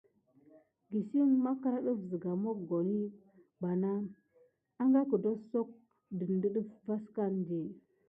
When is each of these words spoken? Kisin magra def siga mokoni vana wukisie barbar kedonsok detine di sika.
Kisin 0.87 1.31
magra 1.43 1.79
def 1.85 1.99
siga 2.09 2.31
mokoni 2.43 3.01
vana 3.61 3.89
wukisie 3.99 4.75
barbar 4.79 5.05
kedonsok 5.09 5.69
detine 6.17 6.47
di 6.53 6.61
sika. 6.69 7.25